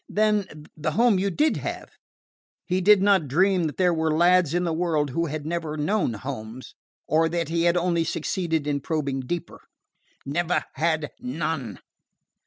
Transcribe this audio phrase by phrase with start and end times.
[0.09, 1.91] "Then the home you did have."
[2.65, 6.13] He did not dream that there were lads in the world who never had known
[6.15, 6.73] homes,
[7.07, 9.61] or that he had only succeeded in probing deeper.
[10.25, 11.81] "Never had none."